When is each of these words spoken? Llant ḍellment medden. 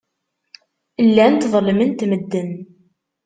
Llant 1.07 1.47
ḍellment 1.53 2.01
medden. 2.11 2.51